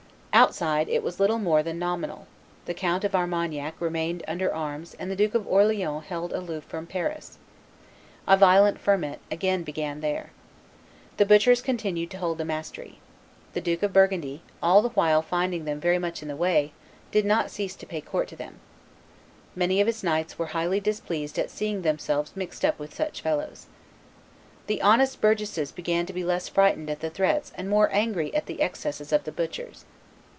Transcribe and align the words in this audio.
Outside, 0.33 0.87
it 0.87 1.03
was 1.03 1.19
little 1.19 1.37
more 1.39 1.61
than 1.61 1.77
nominal; 1.77 2.25
the 2.65 2.73
Count 2.73 3.03
of 3.03 3.13
Armagnac 3.13 3.79
remained 3.81 4.23
under 4.29 4.51
arms 4.51 4.95
and 4.97 5.11
the 5.11 5.15
Duke 5.15 5.35
of 5.35 5.45
Orleans 5.45 6.05
held 6.05 6.31
aloof 6.31 6.63
from 6.63 6.87
Paris. 6.87 7.37
A 8.25 8.37
violent 8.37 8.79
ferment 8.79 9.19
again 9.29 9.61
began 9.63 9.99
there. 9.99 10.31
The 11.17 11.25
butchers 11.25 11.61
continued 11.61 12.09
to 12.11 12.17
hold 12.17 12.37
the 12.37 12.45
mastery. 12.45 12.99
The 13.53 13.61
Duke 13.61 13.83
of 13.83 13.91
Burgundy, 13.91 14.41
all 14.63 14.81
the 14.81 14.89
while 14.89 15.21
finding 15.21 15.65
them 15.65 15.81
very 15.81 15.99
much 15.99 16.21
in 16.21 16.29
the 16.29 16.37
way, 16.37 16.71
did 17.11 17.25
not 17.25 17.51
cease 17.51 17.75
to 17.75 17.85
pay 17.85 17.99
court 17.99 18.29
to 18.29 18.35
them, 18.37 18.55
Many 19.53 19.81
of 19.81 19.85
his 19.87 20.01
knights 20.01 20.39
were 20.39 20.47
highly 20.57 20.79
displeased 20.79 21.37
at 21.37 21.51
seeing 21.51 21.81
themselves 21.81 22.31
mixed 22.35 22.63
up 22.63 22.79
with 22.79 22.95
such 22.95 23.21
fellows. 23.21 23.65
The 24.67 24.81
honest 24.81 25.19
burgesses 25.19 25.73
began 25.73 26.05
to 26.05 26.13
be 26.13 26.23
less 26.23 26.47
frightened 26.47 26.89
at 26.89 27.01
the 27.01 27.09
threats 27.09 27.51
and 27.57 27.69
more 27.69 27.89
angry 27.91 28.33
at 28.33 28.45
the 28.45 28.61
excesses 28.61 29.11
of 29.11 29.25
the 29.25 29.31
butchers. 29.33 29.83